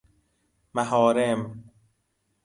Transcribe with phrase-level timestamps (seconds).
[0.73, 1.63] محارم